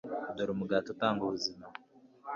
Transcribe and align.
dore 0.35 0.51
umugati 0.53 0.87
utanga 0.93 1.21
ubuzima 1.23 1.65